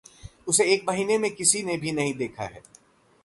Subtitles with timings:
[0.47, 2.61] उसे एक महीने में किसी ने भी नहीं देखा है।